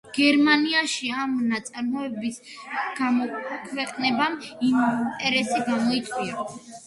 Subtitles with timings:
[0.17, 2.39] გერმანიაში ამ ნაწარმოების
[3.01, 4.39] გამოქვეყნებამ
[4.71, 6.49] ინტერესი გამოიწვია.